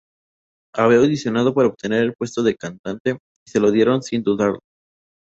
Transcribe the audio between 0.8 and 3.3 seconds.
audicionado para obtener el puesto de cantante